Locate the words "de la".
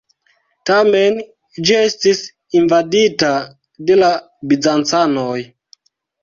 3.91-4.11